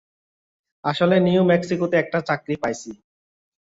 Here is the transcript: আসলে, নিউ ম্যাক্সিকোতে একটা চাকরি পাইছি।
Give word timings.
আসলে, 0.83 1.15
নিউ 1.19 1.41
ম্যাক্সিকোতে 1.43 1.95
একটা 1.97 2.19
চাকরি 2.21 2.55
পাইছি। 2.61 2.91